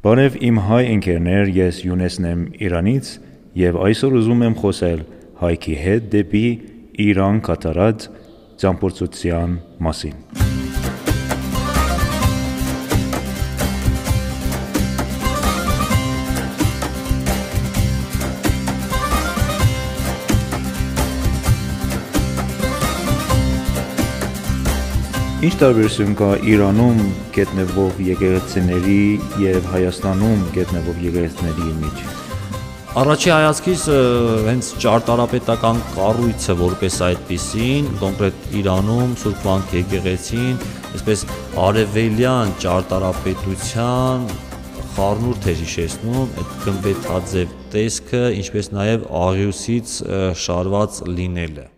Բարև 0.00 0.38
իմ 0.40 0.58
հայ 0.64 0.84
ընկերներ, 0.94 1.50
ես 1.52 1.80
Յունեսն 1.84 2.28
եմ 2.30 2.44
Իրանից 2.64 3.10
եւ 3.60 3.78
այսօր 3.84 4.16
ուզում 4.22 4.46
եմ 4.48 4.56
խոսել 4.62 5.04
հայքի 5.42 5.78
հետ 5.84 6.10
դեպի 6.16 6.44
Իրան 7.10 7.44
կատարած 7.50 8.12
ճամփորդության 8.64 9.58
մասին։ 9.84 10.39
Ինչ 25.40 25.54
տարբերություն 25.56 26.10
կա 26.18 26.26
Իրանում 26.52 26.98
գտնվող 27.32 28.00
եկեղեցիների 28.04 29.04
եւ 29.40 29.68
Հայաստանում 29.72 30.42
գտնվող 30.52 30.98
եկեղեցիների 31.06 31.68
միջեւ։ 31.78 32.18
Առաջի 33.00 33.32
հայացքից 33.32 33.84
հենց 34.50 34.68
ճարտարապետական 34.84 35.80
կառույցը 35.94 36.58
որպես 36.60 37.00
այդպեսին, 37.08 37.88
կոնկրետ 38.04 38.46
Իրանում 38.60 39.16
Սուրբ 39.24 39.48
Վանք 39.48 39.74
եկեղեցին, 39.78 40.62
այսպես 40.92 41.26
արևելյան 41.64 42.54
ճարտարապետության 42.66 44.30
խառնուրդ 44.92 45.48
է 45.48 45.58
հիշեցնում 45.64 46.38
այդ 46.44 46.56
գմբեթաձև 46.68 47.58
տեսքը, 47.72 48.24
ինչպես 48.44 48.72
նաև 48.76 49.12
աղյուսից 49.24 50.00
շարված 50.44 51.04
լինելը։ 51.16 51.70